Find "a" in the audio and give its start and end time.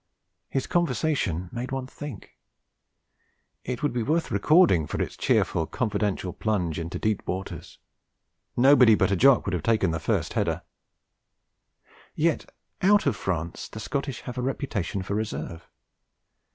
9.11-9.15, 14.39-14.41